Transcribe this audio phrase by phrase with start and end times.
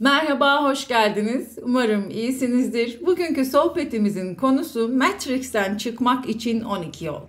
[0.00, 1.58] Merhaba, hoş geldiniz.
[1.62, 3.06] Umarım iyisinizdir.
[3.06, 7.20] Bugünkü sohbetimizin konusu Matrix'ten çıkmak için 12 yol.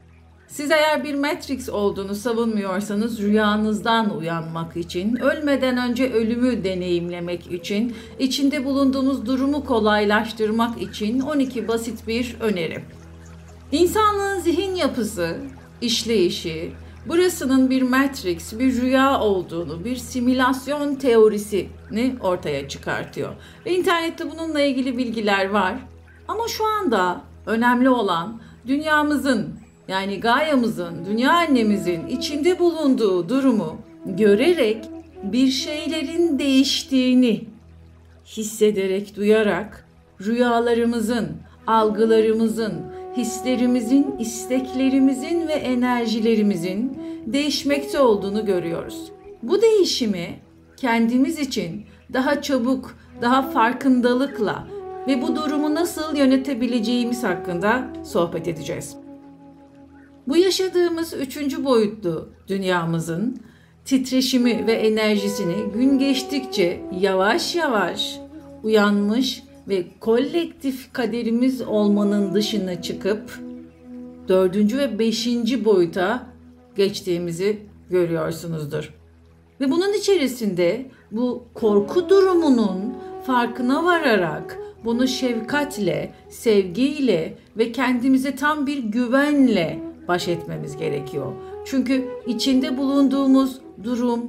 [0.48, 8.66] Siz eğer bir Matrix olduğunu savunmuyorsanız rüyanızdan uyanmak için, ölmeden önce ölümü deneyimlemek için, içinde
[8.66, 12.84] bulunduğumuz durumu kolaylaştırmak için 12 basit bir öneri.
[13.72, 15.38] İnsanlığın zihin yapısı,
[15.82, 16.72] işleyişi,
[17.10, 23.34] burasının bir matrix, bir rüya olduğunu, bir simülasyon teorisini ortaya çıkartıyor.
[23.66, 25.76] Ve internette bununla ilgili bilgiler var.
[26.28, 34.86] Ama şu anda önemli olan dünyamızın yani Gaia'mızın, dünya annemizin içinde bulunduğu durumu görerek
[35.24, 37.46] bir şeylerin değiştiğini
[38.26, 39.86] hissederek, duyarak
[40.22, 41.30] rüyalarımızın,
[41.68, 42.74] algılarımızın,
[43.18, 49.12] hislerimizin, isteklerimizin ve enerjilerimizin değişmekte olduğunu görüyoruz.
[49.44, 50.40] Bu değişimi
[50.78, 54.68] kendimiz için daha çabuk, daha farkındalıkla
[55.08, 58.96] ve bu durumu nasıl yönetebileceğimiz hakkında sohbet edeceğiz.
[60.28, 63.38] Bu yaşadığımız üçüncü boyutlu dünyamızın
[63.86, 68.20] titreşimi ve enerjisini gün geçtikçe yavaş yavaş
[68.64, 73.40] uyanmış ve kolektif kaderimiz olmanın dışına çıkıp
[74.28, 76.26] dördüncü ve beşinci boyuta
[76.76, 78.94] geçtiğimizi görüyorsunuzdur.
[79.62, 82.94] Ve bunun içerisinde bu korku durumunun
[83.26, 91.34] farkına vararak bunu şefkatle, sevgiyle ve kendimize tam bir güvenle baş etmemiz gerekiyor.
[91.66, 94.22] Çünkü içinde bulunduğumuz durum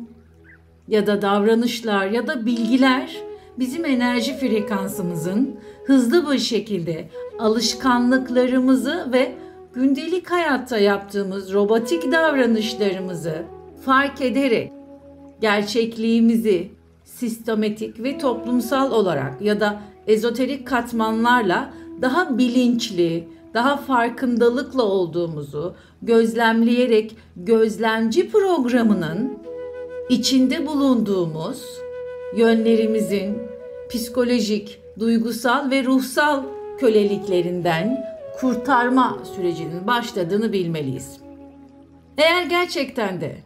[0.88, 3.29] ya da davranışlar ya da bilgiler
[3.60, 7.08] bizim enerji frekansımızın hızlı bir şekilde
[7.38, 9.32] alışkanlıklarımızı ve
[9.74, 13.42] gündelik hayatta yaptığımız robotik davranışlarımızı
[13.84, 14.72] fark ederek
[15.40, 16.70] gerçekliğimizi
[17.04, 21.70] sistematik ve toplumsal olarak ya da ezoterik katmanlarla
[22.02, 29.38] daha bilinçli, daha farkındalıkla olduğumuzu gözlemleyerek gözlemci programının
[30.08, 31.64] içinde bulunduğumuz
[32.36, 33.49] yönlerimizin
[33.90, 36.42] psikolojik, duygusal ve ruhsal
[36.78, 38.06] köleliklerinden
[38.40, 41.16] kurtarma sürecinin başladığını bilmeliyiz.
[42.18, 43.36] Eğer gerçekten de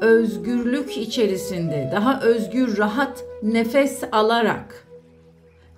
[0.00, 4.86] özgürlük içerisinde daha özgür, rahat nefes alarak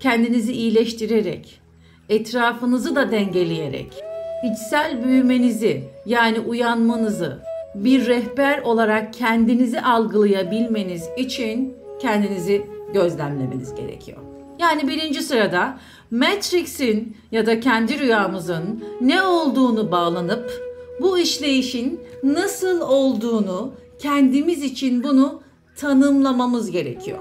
[0.01, 1.61] kendinizi iyileştirerek
[2.09, 4.03] etrafınızı da dengeleyerek
[4.45, 7.43] içsel büyümenizi yani uyanmanızı
[7.75, 14.19] bir rehber olarak kendinizi algılayabilmeniz için kendinizi gözlemlemeniz gerekiyor.
[14.59, 15.79] Yani birinci sırada
[16.11, 25.43] Matrix'in ya da kendi rüyamızın ne olduğunu bağlanıp bu işleyişin nasıl olduğunu kendimiz için bunu
[25.77, 27.19] tanımlamamız gerekiyor.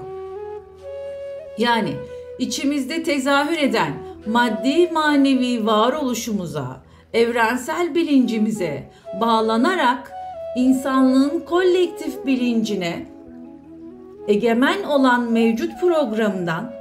[1.58, 1.92] Yani
[2.38, 3.92] içimizde tezahür eden
[4.26, 8.90] maddi manevi varoluşumuza, evrensel bilincimize
[9.20, 10.12] bağlanarak
[10.56, 13.06] insanlığın kolektif bilincine
[14.28, 16.72] egemen olan mevcut programdan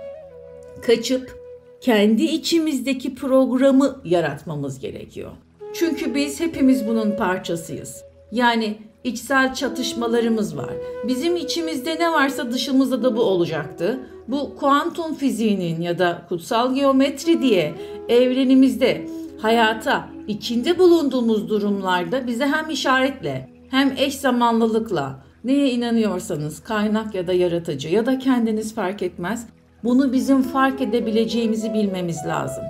[0.82, 1.42] kaçıp
[1.82, 5.32] kendi içimizdeki programı yaratmamız gerekiyor.
[5.74, 8.04] Çünkü biz hepimiz bunun parçasıyız.
[8.32, 10.74] Yani içsel çatışmalarımız var.
[11.08, 14.00] Bizim içimizde ne varsa dışımızda da bu olacaktı.
[14.28, 17.74] Bu kuantum fiziğinin ya da kutsal geometri diye
[18.10, 19.08] evrenimizde
[19.42, 27.34] hayata içinde bulunduğumuz durumlarda bize hem işaretle hem eş zamanlılıkla neye inanıyorsanız kaynak ya da
[27.34, 29.48] yaratıcı ya da kendiniz fark etmez
[29.84, 32.64] bunu bizim fark edebileceğimizi bilmemiz lazım.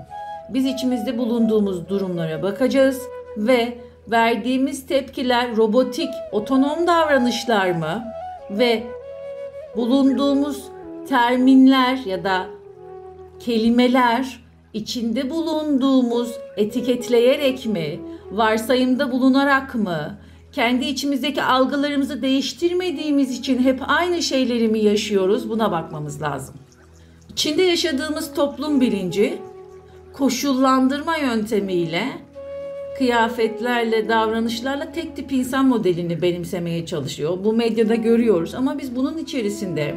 [0.50, 3.02] Biz içimizde bulunduğumuz durumlara bakacağız
[3.38, 3.78] ve
[4.08, 8.04] verdiğimiz tepkiler robotik, otonom davranışlar mı
[8.52, 8.84] ve
[9.76, 10.64] bulunduğumuz
[11.10, 12.46] terminler ya da
[13.40, 14.42] kelimeler
[14.74, 18.00] içinde bulunduğumuz etiketleyerek mi,
[18.32, 20.18] varsayımda bulunarak mı,
[20.52, 26.56] kendi içimizdeki algılarımızı değiştirmediğimiz için hep aynı şeyleri mi yaşıyoruz buna bakmamız lazım.
[27.30, 29.38] İçinde yaşadığımız toplum bilinci
[30.14, 32.08] koşullandırma yöntemiyle
[32.98, 37.38] kıyafetlerle, davranışlarla tek tip insan modelini benimsemeye çalışıyor.
[37.44, 39.96] Bu medyada görüyoruz ama biz bunun içerisinde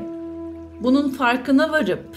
[0.81, 2.17] bunun farkına varıp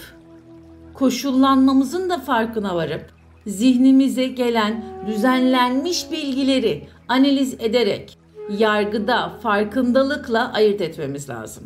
[0.94, 3.10] koşullanmamızın da farkına varıp
[3.46, 8.18] zihnimize gelen düzenlenmiş bilgileri analiz ederek
[8.50, 11.64] yargıda farkındalıkla ayırt etmemiz lazım.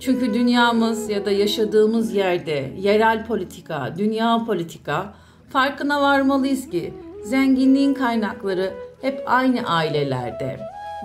[0.00, 5.14] Çünkü dünyamız ya da yaşadığımız yerde yerel politika, dünya politika
[5.48, 6.94] farkına varmalıyız ki
[7.24, 10.60] zenginliğin kaynakları hep aynı ailelerde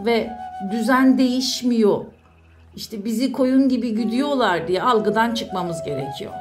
[0.06, 0.30] ve
[0.72, 2.06] düzen değişmiyor.
[2.76, 6.32] işte bizi koyun gibi güdüyorlar diye algıdan çıkmamız gerekiyor.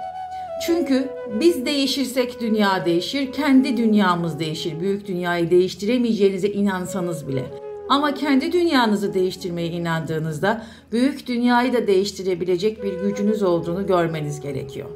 [0.67, 1.09] Çünkü
[1.41, 4.81] biz değişirsek dünya değişir, kendi dünyamız değişir.
[4.81, 7.68] Büyük dünyayı değiştiremeyeceğinize inansanız bile.
[7.89, 14.89] Ama kendi dünyanızı değiştirmeye inandığınızda büyük dünyayı da değiştirebilecek bir gücünüz olduğunu görmeniz gerekiyor.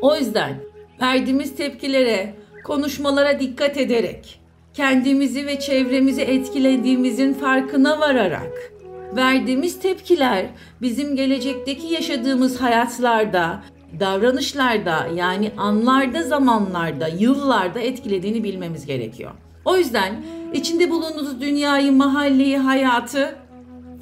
[0.00, 0.56] O yüzden
[1.00, 2.34] verdiğimiz tepkilere,
[2.64, 4.40] konuşmalara dikkat ederek,
[4.74, 8.72] kendimizi ve çevremizi etkilediğimizin farkına vararak,
[9.16, 10.46] verdiğimiz tepkiler
[10.82, 13.62] bizim gelecekteki yaşadığımız hayatlarda,
[14.00, 19.30] davranışlarda yani anlarda, zamanlarda, yıllarda etkilediğini bilmemiz gerekiyor.
[19.66, 23.36] O yüzden içinde bulunduğunuz dünyayı, mahalleyi, hayatı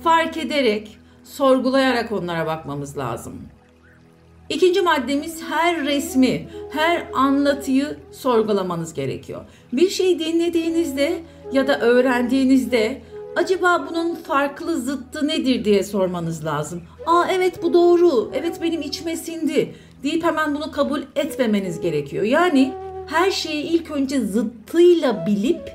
[0.04, 3.34] fark ederek, sorgulayarak onlara bakmamız lazım.
[4.48, 9.40] İkinci maddemiz her resmi, her anlatıyı sorgulamanız gerekiyor.
[9.72, 11.22] Bir şey dinlediğinizde
[11.52, 13.02] ya da öğrendiğinizde
[13.36, 16.82] acaba bunun farklı zıttı nedir diye sormanız lazım.
[17.06, 22.24] Aa evet bu doğru, evet benim içime sindi deyip hemen bunu kabul etmemeniz gerekiyor.
[22.24, 22.72] Yani
[23.06, 25.72] her şeyi ilk önce zıttıyla bilip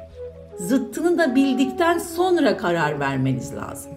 [0.59, 3.91] zıttını da bildikten sonra karar vermeniz lazım.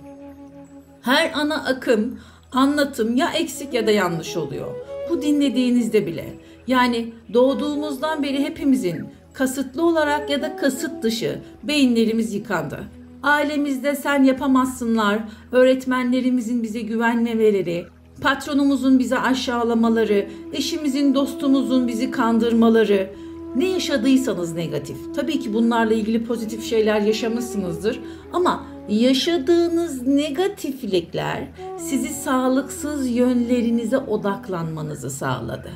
[1.02, 2.18] Her ana akım,
[2.52, 4.68] anlatım ya eksik ya da yanlış oluyor.
[5.10, 6.32] Bu dinlediğinizde bile.
[6.66, 12.80] Yani doğduğumuzdan beri hepimizin kasıtlı olarak ya da kasıt dışı beyinlerimiz yıkandı.
[13.22, 15.18] Ailemizde sen yapamazsınlar,
[15.52, 17.86] öğretmenlerimizin bize güvenmemeleri,
[18.20, 23.10] patronumuzun bize aşağılamaları, eşimizin, dostumuzun bizi kandırmaları,
[23.56, 24.96] ne yaşadıysanız negatif.
[25.16, 28.00] Tabii ki bunlarla ilgili pozitif şeyler yaşamışsınızdır
[28.32, 35.70] ama yaşadığınız negatiflikler sizi sağlıksız yönlerinize odaklanmanızı sağladı.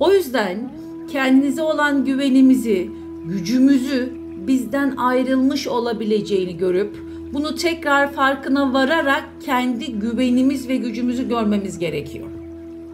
[0.00, 0.72] O yüzden
[1.12, 2.90] kendinize olan güvenimizi,
[3.26, 4.12] gücümüzü
[4.46, 6.96] bizden ayrılmış olabileceğini görüp
[7.32, 12.37] bunu tekrar farkına vararak kendi güvenimiz ve gücümüzü görmemiz gerekiyor.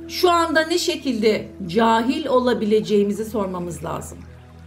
[0.09, 4.19] Şu anda ne şekilde cahil olabileceğimizi sormamız lazım.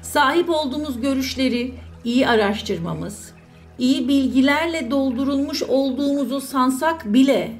[0.01, 1.73] Sahip olduğumuz görüşleri
[2.03, 3.31] iyi araştırmamız,
[3.79, 7.51] iyi bilgilerle doldurulmuş olduğumuzu sansak bile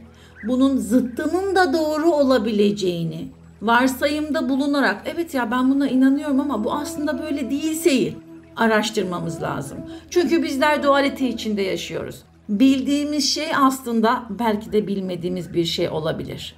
[0.47, 3.27] bunun zıttının da doğru olabileceğini
[3.62, 8.15] varsayımda bulunarak evet ya ben buna inanıyorum ama bu aslında böyle değilseyi
[8.56, 9.77] araştırmamız lazım.
[10.09, 12.24] Çünkü bizler dualite içinde yaşıyoruz.
[12.50, 16.56] Bildiğimiz şey aslında belki de bilmediğimiz bir şey olabilir.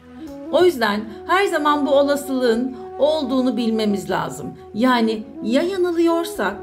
[0.51, 4.53] O yüzden her zaman bu olasılığın olduğunu bilmemiz lazım.
[4.73, 6.57] Yani ya yanılıyorsak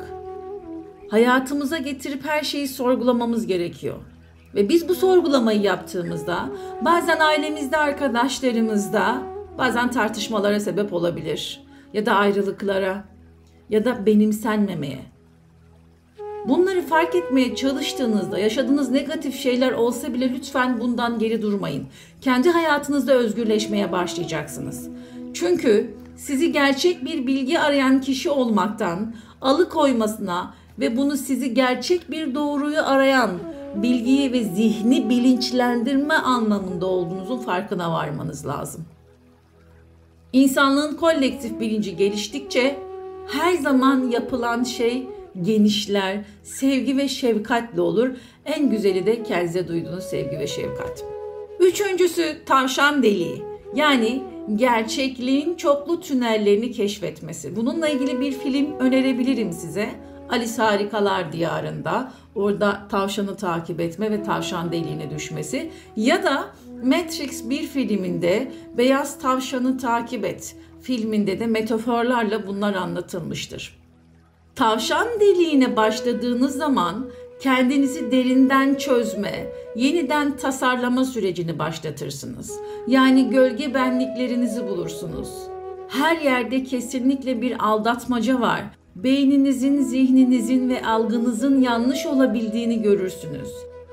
[1.11, 3.97] hayatımıza getirip her şeyi sorgulamamız gerekiyor.
[4.55, 6.49] Ve biz bu sorgulamayı yaptığımızda
[6.81, 9.23] bazen ailemizde, arkadaşlarımızda
[9.59, 11.61] bazen tartışmalara sebep olabilir
[11.93, 13.05] ya da ayrılıklara
[13.71, 15.16] ya da benimsenmemeye.
[16.49, 21.87] Bunları fark etmeye çalıştığınızda yaşadığınız negatif şeyler olsa bile lütfen bundan geri durmayın.
[22.21, 24.89] Kendi hayatınızda özgürleşmeye başlayacaksınız.
[25.35, 32.83] Çünkü sizi gerçek bir bilgi arayan kişi olmaktan alıkoymasına ve bunu sizi gerçek bir doğruyu
[32.83, 33.31] arayan
[33.75, 38.85] bilgiyi ve zihni bilinçlendirme anlamında olduğunuzun farkına varmanız lazım.
[40.33, 42.79] İnsanlığın kolektif bilinci geliştikçe
[43.27, 45.09] her zaman yapılan şey
[45.43, 48.11] genişler, sevgi ve şefkatle olur.
[48.45, 51.05] En güzeli de kendinize duyduğunuz sevgi ve şefkat.
[51.61, 53.43] Üçüncüsü tavşan deliği.
[53.75, 54.23] Yani
[54.57, 57.57] gerçekliğin çoklu tünellerini keşfetmesi.
[57.57, 59.91] Bununla ilgili bir film önerebilirim size.
[60.29, 66.47] Alice Harikalar Diyarında orada tavşanı takip etme ve tavşan deliğine düşmesi ya da
[66.85, 73.76] Matrix bir filminde beyaz tavşanı takip et filminde de metaforlarla bunlar anlatılmıştır.
[74.57, 77.07] Tavşan deliğine başladığınız zaman
[77.41, 79.47] kendinizi derinden çözme,
[79.77, 82.53] yeniden tasarlama sürecini başlatırsınız.
[82.87, 85.29] Yani gölge benliklerinizi bulursunuz.
[85.89, 88.63] Her yerde kesinlikle bir aldatmaca var.
[88.95, 93.51] Beyninizin, zihninizin ve algınızın yanlış olabildiğini görürsünüz.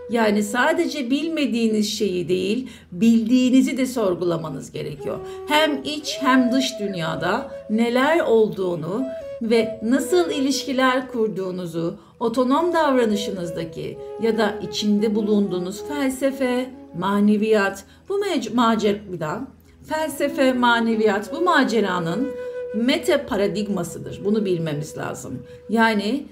[0.09, 5.19] Yani sadece bilmediğiniz şeyi değil, bildiğinizi de sorgulamanız gerekiyor.
[5.47, 9.05] Hem iç hem dış dünyada neler olduğunu
[9.43, 16.69] ve nasıl ilişkiler kurduğunuzu, otonom davranışınızdaki ya da içinde bulunduğunuz felsefe,
[16.99, 18.19] maneviyat, bu
[18.55, 19.47] macera
[19.85, 22.27] felsefe, maneviyat bu maceranın
[22.75, 24.21] meta paradigmasıdır.
[24.25, 25.39] Bunu bilmemiz lazım.
[25.69, 26.25] Yani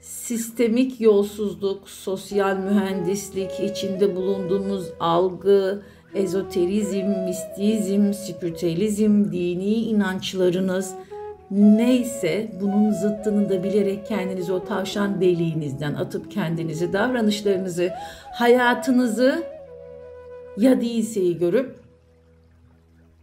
[0.00, 5.82] sistemik yolsuzluk, sosyal mühendislik, içinde bulunduğumuz algı,
[6.14, 10.94] ezoterizm, mistizm, spiritüelizm, dini inançlarınız
[11.50, 17.90] neyse bunun zıttını da bilerek kendinizi o tavşan deliğinizden atıp kendinizi, davranışlarınızı,
[18.32, 19.42] hayatınızı
[20.56, 21.76] ya değilseyi görüp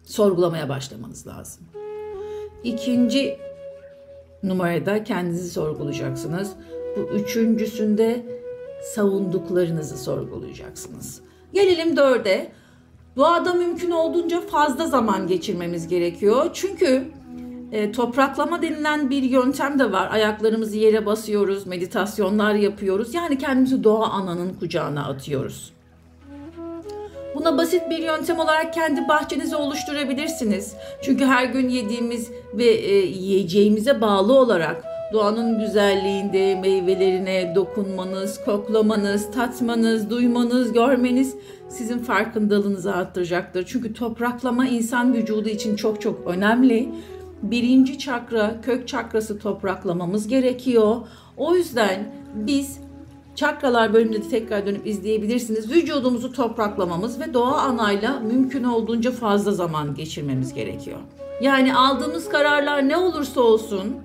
[0.03, 1.63] sorgulamaya başlamanız lazım.
[2.63, 3.37] İkinci
[4.43, 6.51] numarada kendinizi sorgulayacaksınız.
[6.97, 8.25] Bu üçüncüsünde
[8.83, 11.21] savunduklarınızı sorgulayacaksınız.
[11.53, 12.51] Gelelim dörde.
[13.15, 16.49] Doğada mümkün olduğunca fazla zaman geçirmemiz gerekiyor.
[16.53, 17.11] Çünkü
[17.75, 20.09] e, topraklama denilen bir yöntem de var.
[20.11, 23.13] Ayaklarımızı yere basıyoruz, meditasyonlar yapıyoruz.
[23.13, 25.73] Yani kendimizi doğa ananın kucağına atıyoruz.
[27.35, 30.75] Buna basit bir yöntem olarak kendi bahçenizi oluşturabilirsiniz.
[31.01, 40.09] Çünkü her gün yediğimiz ve e, yiyeceğimize bağlı olarak doğanın güzelliğinde meyvelerine dokunmanız, koklamanız, tatmanız,
[40.09, 41.35] duymanız, görmeniz
[41.69, 43.65] sizin farkındalığınızı arttıracaktır.
[43.67, 46.89] Çünkü topraklama insan vücudu için çok çok önemli.
[47.51, 50.95] Birinci çakra, kök çakrası topraklamamız gerekiyor.
[51.37, 52.79] O yüzden biz
[53.35, 55.71] Çakralar bölümünde de tekrar dönüp izleyebilirsiniz.
[55.71, 60.97] Vücudumuzu topraklamamız ve doğa anayla mümkün olduğunca fazla zaman geçirmemiz gerekiyor.
[61.41, 63.95] Yani aldığımız kararlar ne olursa olsun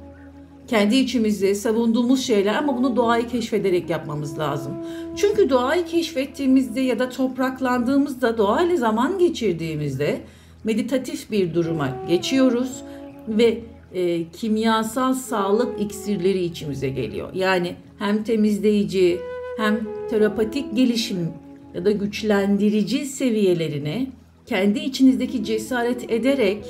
[0.69, 4.73] kendi içimizde savunduğumuz şeyler ama bunu doğayı keşfederek yapmamız lazım.
[5.17, 10.21] Çünkü doğayı keşfettiğimizde ya da topraklandığımızda doğayla zaman geçirdiğimizde
[10.65, 12.83] meditatif bir duruma geçiyoruz
[13.29, 13.61] ve
[13.95, 17.29] e, kimyasal sağlık iksirleri içimize geliyor.
[17.35, 19.21] Yani hem temizleyici
[19.57, 21.29] hem terapatik gelişim
[21.75, 24.11] ya da güçlendirici seviyelerini
[24.47, 26.65] kendi içinizdeki cesaret ederek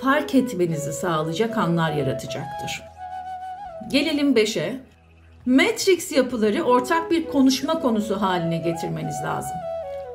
[0.00, 2.82] fark etmenizi sağlayacak anlar yaratacaktır.
[3.90, 4.80] Gelelim 5'e.
[5.46, 9.56] Matrix yapıları ortak bir konuşma konusu haline getirmeniz lazım.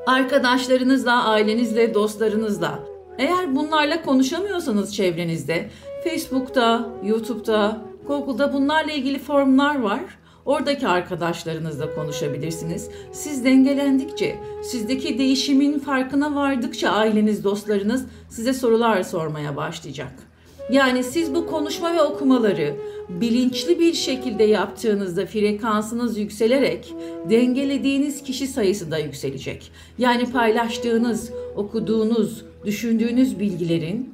[0.05, 2.79] Arkadaşlarınızla, ailenizle, dostlarınızla.
[3.17, 5.69] Eğer bunlarla konuşamıyorsanız çevrenizde,
[6.03, 10.01] Facebook'ta, YouTube'da, Google'da bunlarla ilgili formlar var.
[10.45, 12.89] Oradaki arkadaşlarınızla konuşabilirsiniz.
[13.12, 20.26] Siz dengelendikçe, sizdeki değişimin farkına vardıkça aileniz, dostlarınız size sorular sormaya başlayacak.
[20.69, 22.75] Yani siz bu konuşma ve okumaları
[23.09, 26.93] bilinçli bir şekilde yaptığınızda frekansınız yükselerek
[27.29, 29.71] dengelediğiniz kişi sayısı da yükselecek.
[29.97, 34.13] Yani paylaştığınız, okuduğunuz, düşündüğünüz bilgilerin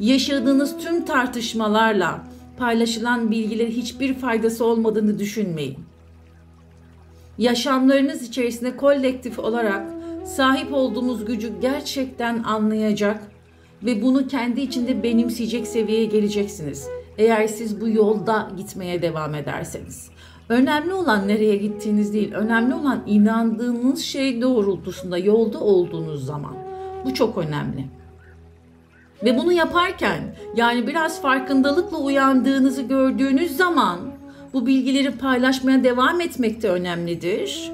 [0.00, 2.24] yaşadığınız tüm tartışmalarla
[2.58, 5.78] paylaşılan bilgilerin hiçbir faydası olmadığını düşünmeyin.
[7.38, 9.86] Yaşamlarınız içerisinde kolektif olarak
[10.26, 13.35] sahip olduğumuz gücü gerçekten anlayacak
[13.82, 16.88] ve bunu kendi içinde benimseyecek seviyeye geleceksiniz.
[17.18, 20.10] Eğer siz bu yolda gitmeye devam ederseniz.
[20.48, 26.54] Önemli olan nereye gittiğiniz değil, önemli olan inandığınız şey doğrultusunda yolda olduğunuz zaman.
[27.04, 27.84] Bu çok önemli.
[29.24, 33.98] Ve bunu yaparken yani biraz farkındalıkla uyandığınızı gördüğünüz zaman
[34.52, 37.72] bu bilgileri paylaşmaya devam etmek de önemlidir.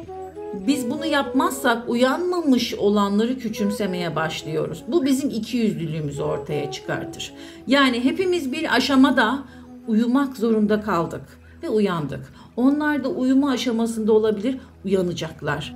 [0.53, 4.85] Biz bunu yapmazsak uyanmamış olanları küçümsemeye başlıyoruz.
[4.89, 7.35] Bu bizim iki yüzlülüğümüzü ortaya çıkartır.
[7.67, 9.39] Yani hepimiz bir aşamada
[9.87, 11.23] uyumak zorunda kaldık
[11.63, 12.33] ve uyandık.
[12.57, 15.75] Onlar da uyuma aşamasında olabilir, uyanacaklar.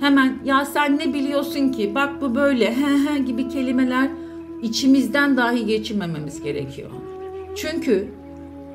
[0.00, 4.10] Hemen ya sen ne biliyorsun ki bak bu böyle he he gibi kelimeler
[4.62, 6.90] içimizden dahi geçirmememiz gerekiyor.
[7.56, 8.08] Çünkü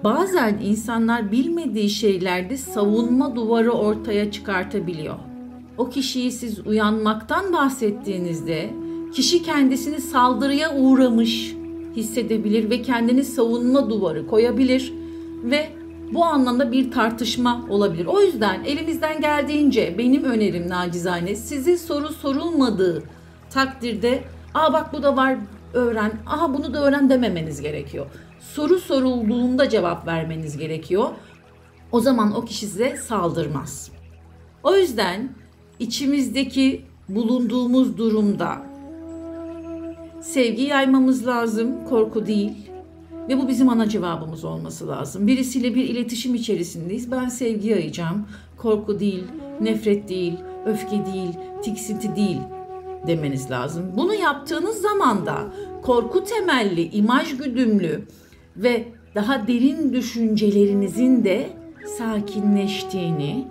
[0.04, 5.16] bazen insanlar bilmediği şeylerde savunma duvarı ortaya çıkartabiliyor.
[5.82, 8.74] O kişiyi siz uyanmaktan bahsettiğinizde
[9.14, 11.56] kişi kendisini saldırıya uğramış
[11.96, 14.94] hissedebilir ve kendini savunma duvarı koyabilir
[15.44, 15.70] ve
[16.14, 18.06] bu anlamda bir tartışma olabilir.
[18.06, 23.04] O yüzden elimizden geldiğince benim önerim nacizane size soru sorulmadığı
[23.50, 24.24] takdirde
[24.54, 25.38] aa bak bu da var
[25.74, 28.06] öğren, aha bunu da öğren dememeniz gerekiyor.
[28.40, 31.10] Soru sorulduğunda cevap vermeniz gerekiyor.
[31.92, 33.92] O zaman o kişi size saldırmaz.
[34.64, 35.41] O yüzden
[35.82, 38.72] içimizdeki bulunduğumuz durumda
[40.22, 42.52] sevgi yaymamız lazım, korku değil.
[43.30, 45.28] Ve bu bizim ana cevabımız olması lazım.
[45.28, 47.12] Birisiyle bir iletişim içerisindeyiz.
[47.12, 48.28] Ben sevgi yayacağım.
[48.58, 49.24] Korku değil,
[49.62, 50.34] nefret değil,
[50.66, 51.32] öfke değil,
[51.64, 52.38] tiksinti değil
[53.08, 53.92] demeniz lazım.
[53.98, 55.38] Bunu yaptığınız zaman da
[55.82, 58.02] korku temelli, imaj güdümlü
[58.58, 61.50] ve daha derin düşüncelerinizin de
[61.98, 63.48] sakinleştiğini,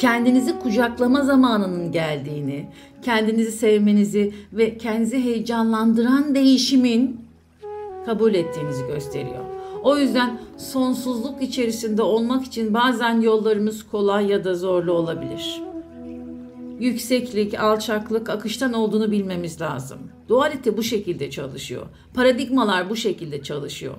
[0.00, 2.66] kendinizi kucaklama zamanının geldiğini,
[3.02, 7.20] kendinizi sevmenizi ve kendinizi heyecanlandıran değişimin
[8.06, 9.44] kabul ettiğinizi gösteriyor.
[9.82, 15.62] O yüzden sonsuzluk içerisinde olmak için bazen yollarımız kolay ya da zorlu olabilir
[16.80, 19.98] yükseklik, alçaklık, akıştan olduğunu bilmemiz lazım.
[20.28, 21.86] Dualite bu şekilde çalışıyor.
[22.14, 23.94] Paradigmalar bu şekilde çalışıyor.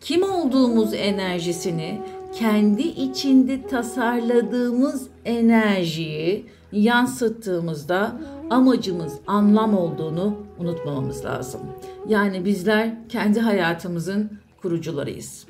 [0.00, 2.00] Kim olduğumuz enerjisini
[2.32, 8.20] kendi içinde tasarladığımız enerjiyi yansıttığımızda
[8.50, 11.60] amacımız anlam olduğunu unutmamamız lazım.
[12.08, 14.30] Yani bizler kendi hayatımızın
[14.62, 15.46] kurucularıyız.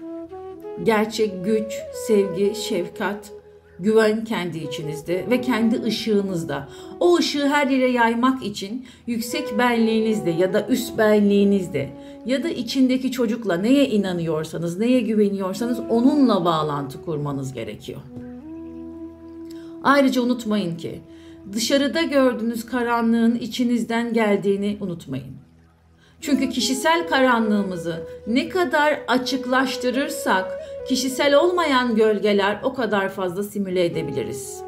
[0.82, 1.72] Gerçek güç,
[2.06, 3.32] sevgi, şefkat,
[3.82, 6.68] güven kendi içinizde ve kendi ışığınızda.
[7.00, 11.90] O ışığı her yere yaymak için yüksek benliğinizde ya da üst benliğinizde
[12.26, 18.00] ya da içindeki çocukla neye inanıyorsanız, neye güveniyorsanız onunla bağlantı kurmanız gerekiyor.
[19.82, 21.00] Ayrıca unutmayın ki
[21.52, 25.39] dışarıda gördüğünüz karanlığın içinizden geldiğini unutmayın.
[26.20, 34.62] Çünkü kişisel karanlığımızı ne kadar açıklaştırırsak kişisel olmayan gölgeler o kadar fazla simüle edebiliriz.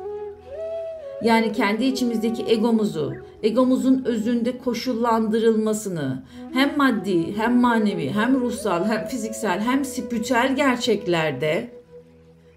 [1.22, 9.60] Yani kendi içimizdeki egomuzu, egomuzun özünde koşullandırılmasını hem maddi, hem manevi, hem ruhsal, hem fiziksel,
[9.60, 11.70] hem spiritüel gerçeklerde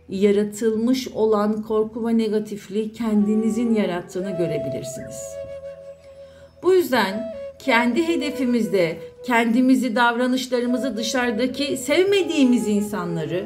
[0.09, 5.35] yaratılmış olan korku ve negatifliği kendinizin yarattığını görebilirsiniz.
[6.63, 7.34] Bu yüzden
[7.65, 13.45] kendi hedefimizde kendimizi, davranışlarımızı dışarıdaki sevmediğimiz insanları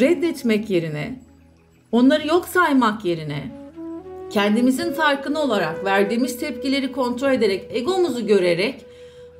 [0.00, 1.20] reddetmek yerine,
[1.92, 3.42] onları yok saymak yerine
[4.30, 8.74] kendimizin farkına olarak verdiğimiz tepkileri kontrol ederek, egomuzu görerek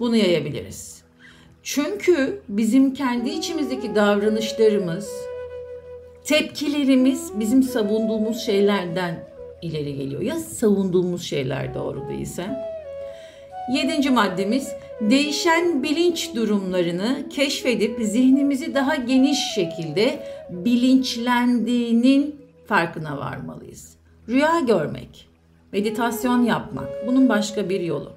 [0.00, 1.02] bunu yayabiliriz.
[1.62, 5.10] Çünkü bizim kendi içimizdeki davranışlarımız,
[6.24, 9.28] tepkilerimiz bizim savunduğumuz şeylerden
[9.62, 10.22] ileri geliyor.
[10.22, 12.73] Ya savunduğumuz şeyler doğru değilse?
[13.72, 23.96] Yedinci maddemiz değişen bilinç durumlarını keşfedip zihnimizi daha geniş şekilde bilinçlendiğinin farkına varmalıyız.
[24.28, 25.28] Rüya görmek,
[25.72, 28.12] meditasyon yapmak bunun başka bir yolu.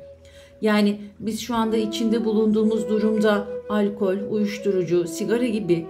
[0.61, 5.85] Yani biz şu anda içinde bulunduğumuz durumda alkol, uyuşturucu, sigara gibi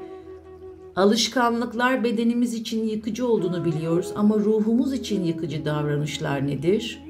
[0.95, 7.06] alışkanlıklar bedenimiz için yıkıcı olduğunu biliyoruz ama ruhumuz için yıkıcı davranışlar nedir?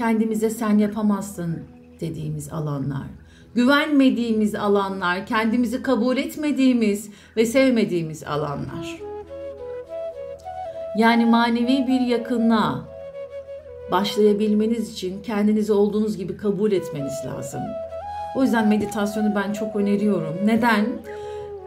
[0.00, 1.58] Kendimize sen yapamazsın
[2.00, 3.06] dediğimiz alanlar,
[3.54, 9.00] güvenmediğimiz alanlar, kendimizi kabul etmediğimiz ve sevmediğimiz alanlar.
[10.98, 12.84] Yani manevi bir yakınlığa
[13.90, 17.60] başlayabilmeniz için kendinizi olduğunuz gibi kabul etmeniz lazım.
[18.36, 20.34] O yüzden meditasyonu ben çok öneriyorum.
[20.44, 20.86] Neden?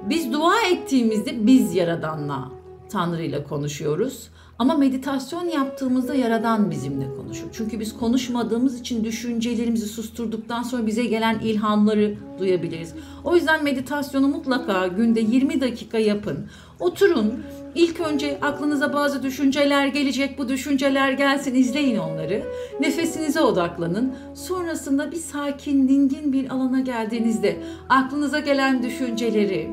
[0.10, 2.50] Biz dua ettiğimizde biz Yaradan'la,
[2.94, 4.30] Tanrı ile konuşuyoruz.
[4.60, 7.46] Ama meditasyon yaptığımızda Yaradan bizimle konuşur.
[7.54, 12.94] Çünkü biz konuşmadığımız için düşüncelerimizi susturduktan sonra bize gelen ilhamları duyabiliriz.
[13.24, 16.46] O yüzden meditasyonu mutlaka günde 20 dakika yapın.
[16.80, 17.34] Oturun.
[17.76, 20.38] İlk önce aklınıza bazı düşünceler gelecek.
[20.38, 22.44] Bu düşünceler gelsin izleyin onları.
[22.80, 24.14] Nefesinize odaklanın.
[24.34, 27.58] Sonrasında bir sakin, dingin bir alana geldiğinizde
[27.90, 29.70] aklınıza gelen düşünceleri,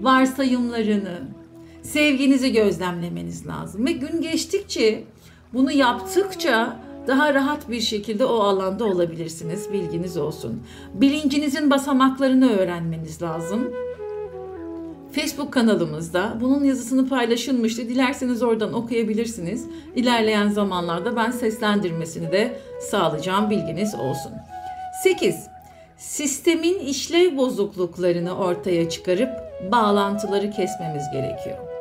[0.00, 1.18] varsayımlarını,
[1.84, 3.86] sevginizi gözlemlemeniz lazım.
[3.86, 5.04] Ve gün geçtikçe
[5.52, 9.72] bunu yaptıkça daha rahat bir şekilde o alanda olabilirsiniz.
[9.72, 10.62] Bilginiz olsun.
[10.94, 13.70] Bilincinizin basamaklarını öğrenmeniz lazım.
[15.12, 17.88] Facebook kanalımızda bunun yazısını paylaşılmıştı.
[17.88, 19.66] Dilerseniz oradan okuyabilirsiniz.
[19.96, 23.50] İlerleyen zamanlarda ben seslendirmesini de sağlayacağım.
[23.50, 24.32] Bilginiz olsun.
[25.02, 25.36] 8.
[25.96, 29.30] Sistemin işlev bozukluklarını ortaya çıkarıp
[29.72, 31.73] bağlantıları kesmemiz gerekiyor.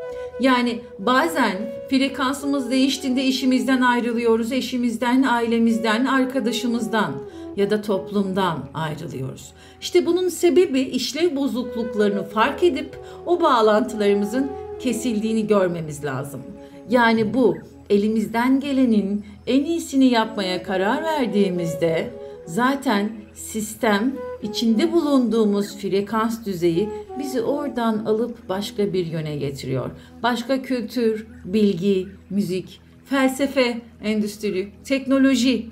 [0.43, 1.57] Yani bazen
[1.89, 7.13] frekansımız değiştiğinde işimizden ayrılıyoruz, eşimizden, ailemizden, arkadaşımızdan
[7.55, 9.53] ya da toplumdan ayrılıyoruz.
[9.81, 16.41] İşte bunun sebebi işlev bozukluklarını fark edip o bağlantılarımızın kesildiğini görmemiz lazım.
[16.89, 17.57] Yani bu
[17.89, 22.09] elimizden gelenin en iyisini yapmaya karar verdiğimizde
[22.45, 29.91] zaten sistem içinde bulunduğumuz frekans düzeyi bizi oradan alıp başka bir yöne getiriyor.
[30.23, 35.69] Başka kültür, bilgi, müzik, felsefe, endüstri, teknoloji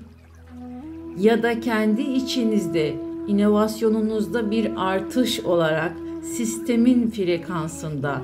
[1.18, 2.94] ya da kendi içinizde
[3.28, 5.92] inovasyonunuzda bir artış olarak
[6.36, 8.22] sistemin frekansında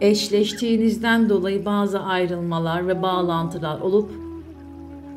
[0.00, 4.10] eşleştiğinizden dolayı bazı ayrılmalar ve bağlantılar olup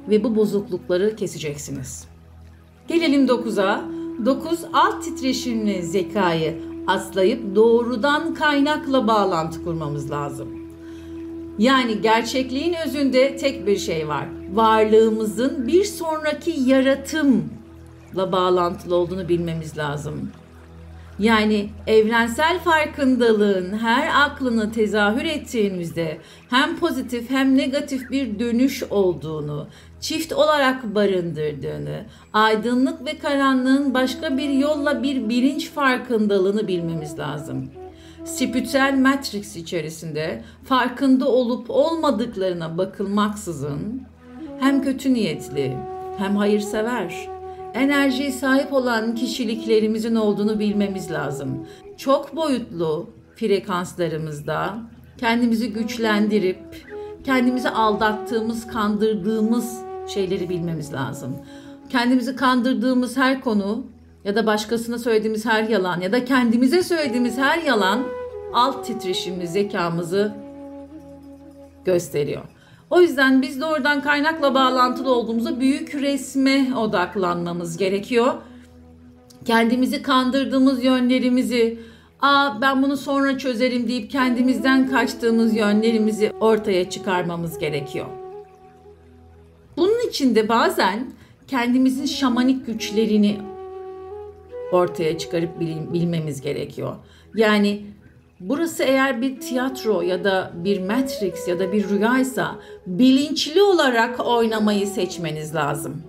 [0.09, 2.07] ve bu bozuklukları keseceksiniz.
[2.87, 3.85] Gelelim 9'a.
[4.25, 10.47] 9 alt titreşimli zekayı aslayıp doğrudan kaynakla bağlantı kurmamız lazım.
[11.59, 14.25] Yani gerçekliğin özünde tek bir şey var.
[14.53, 20.31] Varlığımızın bir sonraki yaratımla bağlantılı olduğunu bilmemiz lazım.
[21.21, 26.17] Yani evrensel farkındalığın her aklını tezahür ettiğimizde
[26.49, 29.67] hem pozitif hem negatif bir dönüş olduğunu,
[29.99, 37.69] çift olarak barındırdığını, aydınlık ve karanlığın başka bir yolla bir bilinç farkındalığını bilmemiz lazım.
[38.25, 44.01] spiritüel matrix içerisinde farkında olup olmadıklarına bakılmaksızın
[44.59, 45.77] hem kötü niyetli
[46.17, 47.27] hem hayırsever,
[47.73, 51.67] enerjiye sahip olan kişiliklerimizin olduğunu bilmemiz lazım.
[51.97, 54.77] Çok boyutlu frekanslarımızda
[55.17, 56.85] kendimizi güçlendirip
[57.23, 61.35] kendimizi aldattığımız, kandırdığımız şeyleri bilmemiz lazım.
[61.89, 63.85] Kendimizi kandırdığımız her konu
[64.25, 68.03] ya da başkasına söylediğimiz her yalan ya da kendimize söylediğimiz her yalan
[68.53, 70.33] alt titreşimli zekamızı
[71.85, 72.60] gösteriyor.
[72.91, 78.33] O yüzden biz doğrudan kaynakla bağlantılı olduğumuzda büyük resme odaklanmamız gerekiyor.
[79.45, 81.79] Kendimizi kandırdığımız yönlerimizi,
[82.21, 88.05] aa ben bunu sonra çözerim deyip kendimizden kaçtığımız yönlerimizi ortaya çıkarmamız gerekiyor.
[89.77, 91.11] Bunun için de bazen
[91.47, 93.37] kendimizin şamanik güçlerini
[94.71, 95.59] ortaya çıkarıp
[95.93, 96.95] bilmemiz gerekiyor.
[97.35, 97.81] Yani
[98.41, 102.55] burası eğer bir tiyatro ya da bir matrix ya da bir rüyaysa
[102.87, 106.03] bilinçli olarak oynamayı seçmeniz lazım.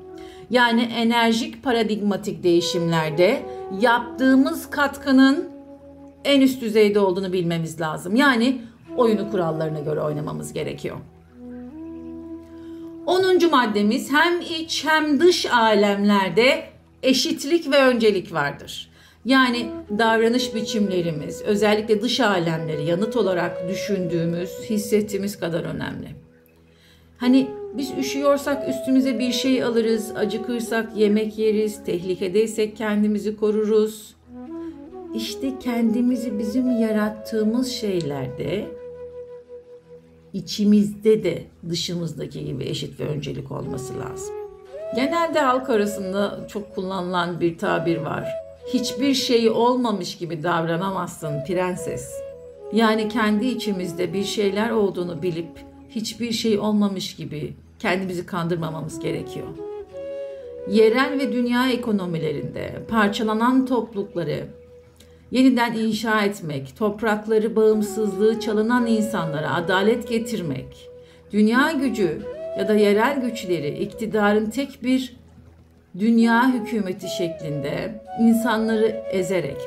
[0.50, 3.42] Yani enerjik paradigmatik değişimlerde
[3.80, 5.48] yaptığımız katkının
[6.24, 8.16] en üst düzeyde olduğunu bilmemiz lazım.
[8.16, 8.60] Yani
[8.96, 10.96] oyunu kurallarına göre oynamamız gerekiyor.
[13.06, 13.50] 10.
[13.50, 16.64] maddemiz hem iç hem dış alemlerde
[17.02, 18.91] eşitlik ve öncelik vardır.
[19.24, 26.08] Yani davranış biçimlerimiz, özellikle dış alemleri yanıt olarak düşündüğümüz, hissettiğimiz kadar önemli.
[27.16, 34.14] Hani biz üşüyorsak üstümüze bir şey alırız, acıkırsak yemek yeriz, tehlikedeysek kendimizi koruruz.
[35.14, 38.66] İşte kendimizi bizim yarattığımız şeylerde
[40.32, 44.34] içimizde de dışımızdaki gibi eşit ve öncelik olması lazım.
[44.96, 48.28] Genelde halk arasında çok kullanılan bir tabir var.
[48.66, 52.12] Hiçbir şeyi olmamış gibi davranamazsın prenses.
[52.72, 55.48] Yani kendi içimizde bir şeyler olduğunu bilip
[55.90, 59.46] hiçbir şey olmamış gibi kendimizi kandırmamamız gerekiyor.
[60.70, 64.46] Yerel ve dünya ekonomilerinde parçalanan toplulukları
[65.30, 70.90] yeniden inşa etmek, toprakları, bağımsızlığı çalınan insanlara adalet getirmek,
[71.32, 72.22] dünya gücü
[72.58, 75.21] ya da yerel güçleri iktidarın tek bir
[75.98, 79.58] dünya hükümeti şeklinde insanları ezerek,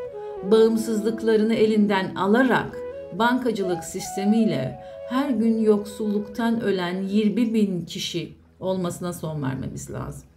[0.52, 2.78] bağımsızlıklarını elinden alarak
[3.14, 10.28] bankacılık sistemiyle her gün yoksulluktan ölen 20 bin kişi olmasına son vermemiz lazım.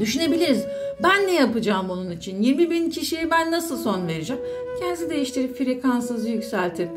[0.00, 0.66] Düşünebiliriz.
[1.02, 2.42] Ben ne yapacağım onun için?
[2.42, 4.42] 20 bin kişiye ben nasıl son vereceğim?
[4.78, 6.88] Kendinizi değiştirip frekansınızı yükseltip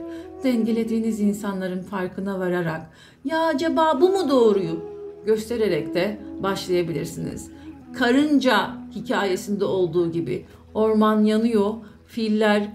[0.43, 2.82] dengelediğiniz insanların farkına vararak
[3.25, 4.86] ya acaba bu mu doğruyu
[5.25, 7.52] göstererek de başlayabilirsiniz.
[7.93, 11.73] Karınca hikayesinde olduğu gibi orman yanıyor,
[12.08, 12.69] filler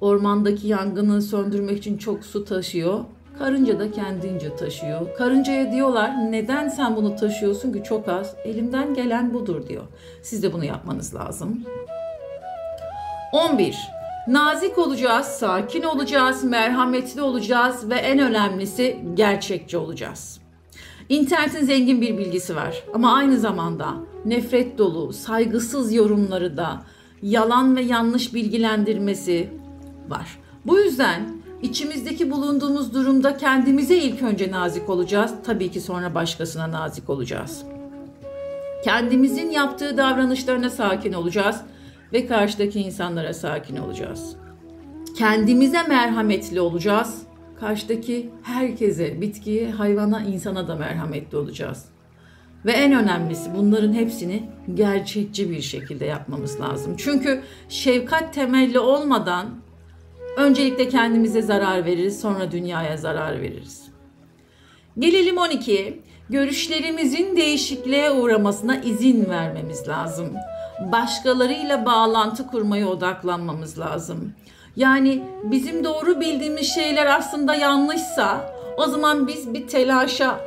[0.00, 3.00] ormandaki yangını söndürmek için çok su taşıyor.
[3.38, 5.16] Karınca da kendince taşıyor.
[5.18, 8.34] Karıncaya diyorlar neden sen bunu taşıyorsun ki çok az?
[8.44, 9.84] Elimden gelen budur diyor.
[10.22, 11.64] Siz de bunu yapmanız lazım.
[13.32, 13.76] 11.
[14.28, 20.41] Nazik olacağız, sakin olacağız, merhametli olacağız ve en önemlisi gerçekçi olacağız.
[21.08, 26.82] İnternetin zengin bir bilgisi var ama aynı zamanda nefret dolu, saygısız yorumları da,
[27.22, 29.48] yalan ve yanlış bilgilendirmesi
[30.08, 30.38] var.
[30.66, 35.34] Bu yüzden içimizdeki bulunduğumuz durumda kendimize ilk önce nazik olacağız.
[35.44, 37.62] Tabii ki sonra başkasına nazik olacağız.
[38.84, 41.56] Kendimizin yaptığı davranışlarına sakin olacağız
[42.12, 44.36] ve karşıdaki insanlara sakin olacağız.
[45.18, 47.22] Kendimize merhametli olacağız.
[47.62, 51.84] Karşıdaki herkese, bitkiye, hayvana, insana da merhametli olacağız.
[52.64, 54.42] Ve en önemlisi bunların hepsini
[54.74, 56.94] gerçekçi bir şekilde yapmamız lazım.
[56.98, 59.46] Çünkü şefkat temelli olmadan
[60.36, 63.82] öncelikle kendimize zarar veririz, sonra dünyaya zarar veririz.
[64.98, 66.00] Gelelim 12.
[66.30, 70.32] Görüşlerimizin değişikliğe uğramasına izin vermemiz lazım
[70.92, 74.32] başkalarıyla bağlantı kurmaya odaklanmamız lazım.
[74.76, 80.40] Yani bizim doğru bildiğimiz şeyler aslında yanlışsa o zaman biz bir telaşa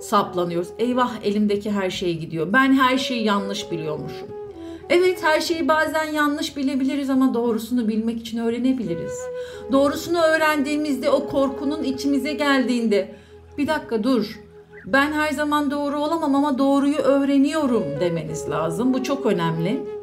[0.00, 0.68] saplanıyoruz.
[0.78, 2.52] Eyvah elimdeki her şey gidiyor.
[2.52, 4.28] Ben her şeyi yanlış biliyormuşum.
[4.90, 9.18] Evet her şeyi bazen yanlış bilebiliriz ama doğrusunu bilmek için öğrenebiliriz.
[9.72, 13.14] Doğrusunu öğrendiğimizde o korkunun içimize geldiğinde
[13.58, 14.40] bir dakika dur
[14.92, 18.94] ben her zaman doğru olamam ama doğruyu öğreniyorum demeniz lazım.
[18.94, 19.97] Bu çok önemli.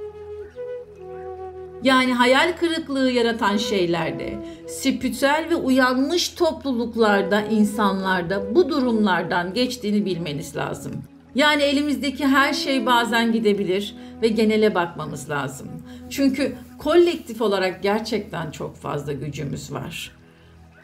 [1.85, 10.91] Yani hayal kırıklığı yaratan şeylerde, spiritüel ve uyanmış topluluklarda, insanlarda bu durumlardan geçtiğini bilmeniz lazım.
[11.35, 15.67] Yani elimizdeki her şey bazen gidebilir ve genele bakmamız lazım.
[16.09, 20.11] Çünkü kolektif olarak gerçekten çok fazla gücümüz var.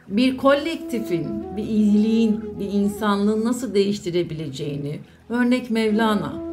[0.08, 6.51] Bir kolektifin, bir iyiliğin, bir insanlığın nasıl değiştirebileceğini, örnek Mevlana,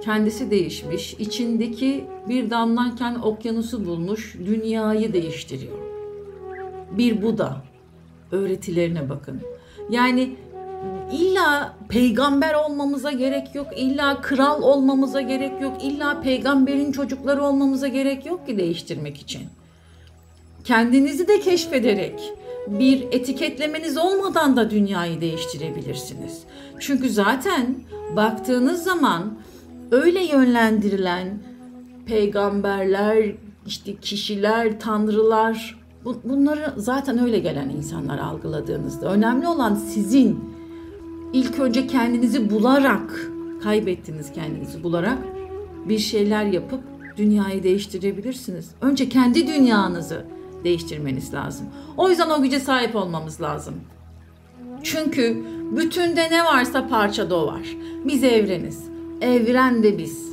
[0.00, 5.78] kendisi değişmiş, içindeki bir damlayken okyanusu bulmuş, dünyayı değiştiriyor.
[6.90, 7.62] Bir Buda,
[8.32, 9.40] öğretilerine bakın.
[9.90, 10.36] Yani
[11.12, 18.26] illa peygamber olmamıza gerek yok, illa kral olmamıza gerek yok, illa peygamberin çocukları olmamıza gerek
[18.26, 19.42] yok ki değiştirmek için.
[20.64, 22.32] Kendinizi de keşfederek
[22.66, 26.42] bir etiketlemeniz olmadan da dünyayı değiştirebilirsiniz.
[26.78, 27.74] Çünkü zaten
[28.16, 29.38] baktığınız zaman
[29.90, 31.38] öyle yönlendirilen
[32.06, 33.34] peygamberler,
[33.66, 35.80] işte kişiler, tanrılar
[36.24, 40.40] bunları zaten öyle gelen insanlar algıladığınızda önemli olan sizin
[41.32, 43.30] ilk önce kendinizi bularak
[43.62, 45.18] kaybettiniz kendinizi bularak
[45.88, 46.80] bir şeyler yapıp
[47.16, 48.70] dünyayı değiştirebilirsiniz.
[48.80, 50.24] Önce kendi dünyanızı
[50.64, 51.66] değiştirmeniz lazım.
[51.96, 53.74] O yüzden o güce sahip olmamız lazım.
[54.82, 55.44] Çünkü
[55.76, 57.76] bütünde ne varsa parçada o var.
[58.04, 58.89] Biz evreniz.
[59.20, 60.30] Evren de biz.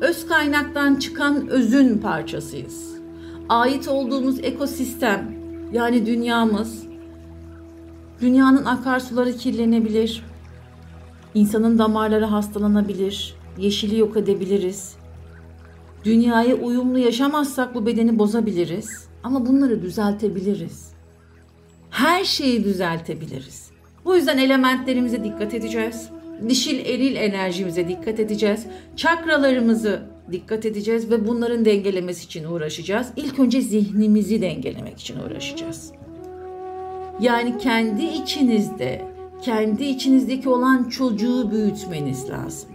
[0.00, 2.90] Öz kaynaktan çıkan özün parçasıyız.
[3.48, 5.34] Ait olduğumuz ekosistem
[5.72, 6.82] yani dünyamız
[8.20, 10.24] dünyanın akarsuları kirlenebilir.
[11.34, 13.34] İnsanın damarları hastalanabilir.
[13.58, 14.94] Yeşili yok edebiliriz.
[16.04, 19.08] Dünyaya uyumlu yaşamazsak bu bedeni bozabiliriz.
[19.22, 20.90] Ama bunları düzeltebiliriz.
[21.90, 23.70] Her şeyi düzeltebiliriz.
[24.04, 26.08] Bu yüzden elementlerimize dikkat edeceğiz.
[26.48, 28.66] Dişil eril enerjimize dikkat edeceğiz.
[28.96, 33.06] Çakralarımızı dikkat edeceğiz ve bunların dengelemesi için uğraşacağız.
[33.16, 35.92] İlk önce zihnimizi dengelemek için uğraşacağız.
[37.20, 39.04] Yani kendi içinizde,
[39.42, 42.70] kendi içinizdeki olan çocuğu büyütmeniz lazım.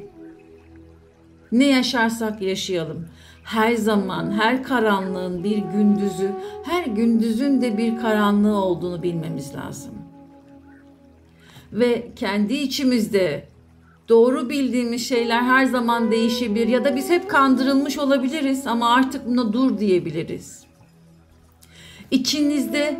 [1.51, 3.05] Ne yaşarsak yaşayalım
[3.45, 6.31] her zaman, her karanlığın bir gündüzü,
[6.63, 9.93] her gündüzün de bir karanlığı olduğunu bilmemiz lazım.
[11.71, 13.47] Ve kendi içimizde
[14.09, 19.53] doğru bildiğimiz şeyler her zaman değişebilir ya da biz hep kandırılmış olabiliriz ama artık buna
[19.53, 20.63] dur diyebiliriz.
[22.11, 22.97] İçinizde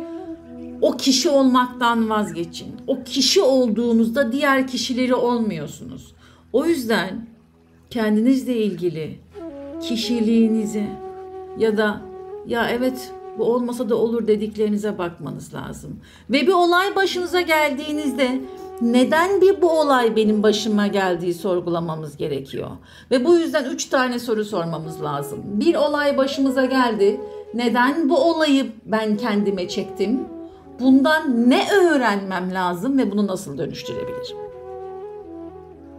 [0.80, 2.76] o kişi olmaktan vazgeçin.
[2.86, 6.14] O kişi olduğunuzda diğer kişileri olmuyorsunuz.
[6.52, 7.26] O yüzden
[7.90, 9.18] kendinizle ilgili
[9.82, 10.86] kişiliğinize
[11.58, 12.02] ya da
[12.46, 16.00] ya evet bu olmasa da olur dediklerinize bakmanız lazım.
[16.30, 18.40] Ve bir olay başınıza geldiğinizde
[18.80, 22.70] neden bir bu olay benim başıma geldiği sorgulamamız gerekiyor.
[23.10, 25.40] Ve bu yüzden üç tane soru sormamız lazım.
[25.44, 27.20] Bir olay başımıza geldi.
[27.54, 30.20] Neden bu olayı ben kendime çektim?
[30.80, 34.45] Bundan ne öğrenmem lazım ve bunu nasıl dönüştürebilirim?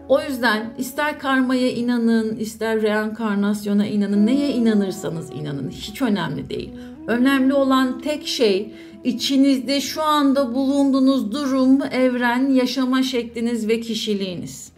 [0.09, 6.71] O yüzden ister karmaya inanın, ister reenkarnasyona inanın, neye inanırsanız inanın hiç önemli değil.
[7.07, 14.71] Önemli olan tek şey içinizde şu anda bulunduğunuz durum, evren, yaşama şekliniz ve kişiliğiniz.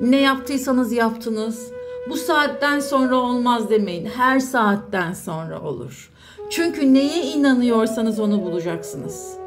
[0.00, 1.70] Ne yaptıysanız yaptınız.
[2.10, 4.06] Bu saatten sonra olmaz demeyin.
[4.06, 6.10] Her saatten sonra olur.
[6.50, 9.38] Çünkü neye inanıyorsanız onu bulacaksınız.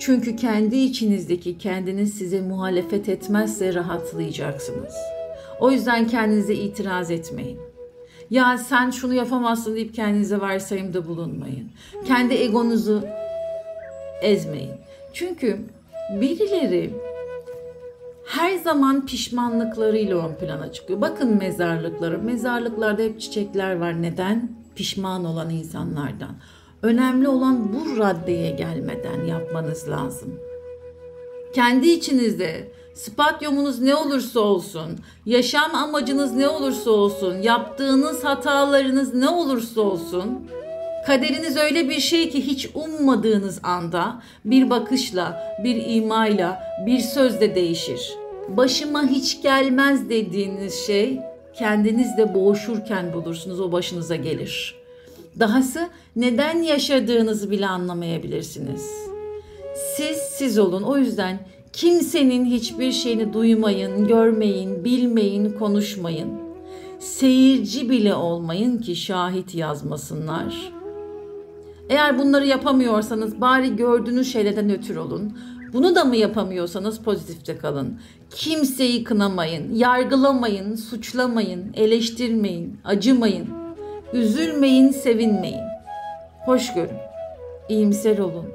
[0.00, 4.94] Çünkü kendi içinizdeki kendiniz size muhalefet etmezse rahatlayacaksınız.
[5.60, 7.58] O yüzden kendinize itiraz etmeyin.
[8.30, 11.70] Ya sen şunu yapamazsın deyip kendinize varsayımda bulunmayın.
[12.06, 13.04] Kendi egonuzu
[14.22, 14.74] ezmeyin.
[15.12, 15.60] Çünkü
[16.20, 16.90] birileri
[18.26, 21.00] her zaman pişmanlıklarıyla ön plana çıkıyor.
[21.00, 22.18] Bakın mezarlıklara.
[22.18, 24.02] Mezarlıklarda hep çiçekler var.
[24.02, 24.50] Neden?
[24.74, 26.36] Pişman olan insanlardan.
[26.82, 30.40] Önemli olan bu raddeye gelmeden yapmanız lazım.
[31.54, 39.80] Kendi içinizde spatyumunuz ne olursa olsun, yaşam amacınız ne olursa olsun, yaptığınız hatalarınız ne olursa
[39.80, 40.48] olsun,
[41.06, 48.14] kaderiniz öyle bir şey ki hiç ummadığınız anda bir bakışla, bir imayla, bir sözle değişir.
[48.48, 51.20] Başıma hiç gelmez dediğiniz şey
[51.54, 54.79] kendinizle boğuşurken bulursunuz o başınıza gelir.''
[55.38, 58.86] Dahası neden yaşadığınızı bile anlamayabilirsiniz.
[59.96, 60.82] Siz siz olun.
[60.82, 61.40] O yüzden
[61.72, 66.30] kimsenin hiçbir şeyini duymayın, görmeyin, bilmeyin, konuşmayın.
[66.98, 70.72] Seyirci bile olmayın ki şahit yazmasınlar.
[71.88, 75.38] Eğer bunları yapamıyorsanız bari gördüğünüz şeylerden ötür olun.
[75.72, 78.00] Bunu da mı yapamıyorsanız pozitifte kalın.
[78.30, 83.59] Kimseyi kınamayın, yargılamayın, suçlamayın, eleştirmeyin, acımayın.
[84.12, 85.64] Üzülmeyin, sevinmeyin.
[86.44, 86.96] Hoş görün.
[87.68, 88.46] İyimser olun.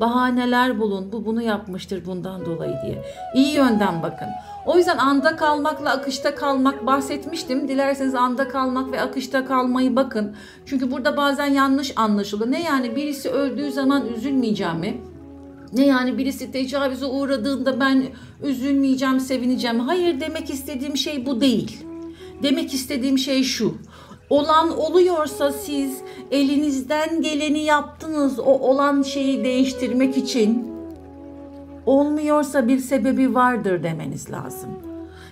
[0.00, 1.12] Bahaneler bulun.
[1.12, 3.02] Bu bunu yapmıştır bundan dolayı diye.
[3.34, 4.28] İyi yönden bakın.
[4.66, 7.68] O yüzden anda kalmakla akışta kalmak bahsetmiştim.
[7.68, 10.36] Dilerseniz anda kalmak ve akışta kalmayı bakın.
[10.66, 12.50] Çünkü burada bazen yanlış anlaşılıyor.
[12.50, 14.96] Ne yani birisi öldüğü zaman üzülmeyeceğim mi?
[15.72, 18.04] Ne yani birisi tecavüze uğradığında ben
[18.42, 19.80] üzülmeyeceğim, sevineceğim.
[19.80, 21.86] Hayır demek istediğim şey bu değil.
[22.42, 23.74] Demek istediğim şey şu.
[24.30, 25.98] Olan oluyorsa siz
[26.30, 30.76] elinizden geleni yaptınız o olan şeyi değiştirmek için.
[31.86, 34.70] Olmuyorsa bir sebebi vardır demeniz lazım.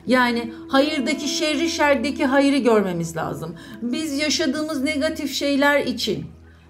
[0.07, 3.55] Yani hayırdaki şerri şerdeki hayırı görmemiz lazım.
[3.83, 6.25] Biz yaşadığımız negatif şeyler için,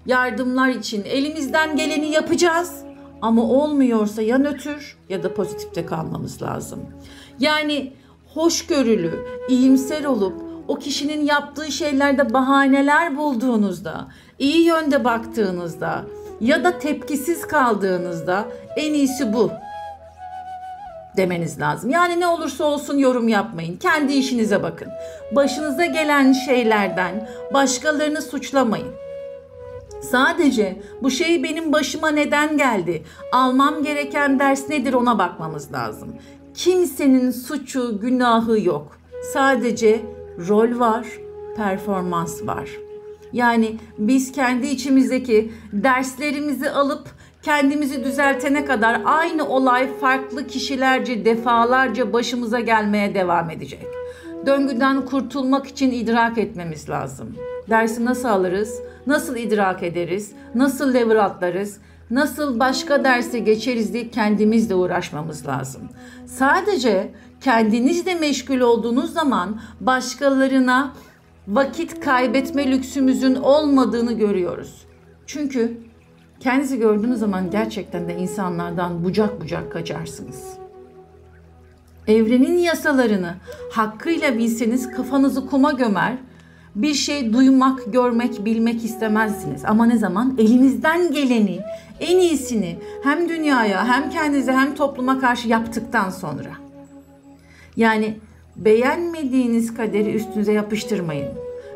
[0.05, 2.85] yardımlar için elimizden geleni yapacağız.
[3.21, 6.79] Ama olmuyorsa ya nötr ya da pozitifte kalmamız lazım.
[7.39, 7.93] Yani
[8.33, 14.07] hoşgörülü, iyimser olup o kişinin yaptığı şeylerde bahaneler bulduğunuzda,
[14.39, 16.03] iyi yönde baktığınızda
[16.41, 18.45] ya da tepkisiz kaldığınızda
[18.77, 19.51] en iyisi bu
[21.17, 21.89] demeniz lazım.
[21.89, 23.77] Yani ne olursa olsun yorum yapmayın.
[23.77, 24.87] Kendi işinize bakın.
[25.31, 28.87] Başınıza gelen şeylerden başkalarını suçlamayın.
[30.01, 33.03] Sadece bu şey benim başıma neden geldi?
[33.31, 36.15] Almam gereken ders nedir ona bakmamız lazım.
[36.53, 38.97] Kimsenin suçu, günahı yok.
[39.33, 40.01] Sadece
[40.37, 41.07] rol var,
[41.57, 42.69] performans var.
[43.33, 47.07] Yani biz kendi içimizdeki derslerimizi alıp
[47.41, 53.87] kendimizi düzeltene kadar aynı olay farklı kişilerce defalarca başımıza gelmeye devam edecek.
[54.45, 57.35] Döngüden kurtulmak için idrak etmemiz lazım.
[57.69, 58.79] Dersi nasıl alırız?
[59.07, 60.31] Nasıl idrak ederiz?
[60.55, 61.77] Nasıl level atlarız?
[62.11, 65.81] Nasıl başka derse geçeriz diye kendimizle uğraşmamız lazım.
[66.25, 67.11] Sadece
[67.45, 70.93] kendinizle meşgul olduğunuz zaman başkalarına
[71.47, 74.85] vakit kaybetme lüksümüzün olmadığını görüyoruz.
[75.25, 75.77] Çünkü
[76.39, 80.43] kendinizi gördüğünüz zaman gerçekten de insanlardan bucak bucak kaçarsınız.
[82.07, 83.33] Evrenin yasalarını
[83.71, 86.17] hakkıyla bilseniz kafanızı kuma gömer,
[86.75, 89.65] bir şey duymak, görmek, bilmek istemezsiniz.
[89.65, 90.35] Ama ne zaman?
[90.37, 91.59] Elinizden geleni,
[91.99, 96.64] en iyisini hem dünyaya hem kendinize hem topluma karşı yaptıktan sonra.
[97.77, 98.19] Yani
[98.55, 101.29] beğenmediğiniz kaderi üstünüze yapıştırmayın.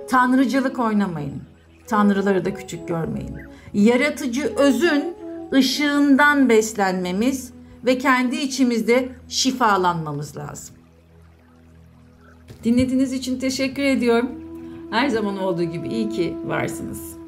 [0.10, 1.42] Tanrıcılık oynamayın.
[1.88, 3.36] Tanrıları da küçük görmeyin.
[3.74, 5.14] Yaratıcı özün
[5.54, 7.54] ışığından beslenmemiz
[7.86, 10.76] ve kendi içimizde şifalanmamız lazım.
[12.64, 14.30] Dinlediğiniz için teşekkür ediyorum.
[14.92, 17.19] Her zaman olduğu gibi iyi ki varsınız.